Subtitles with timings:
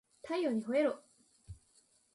[0.23, 0.99] 太陽にほえろ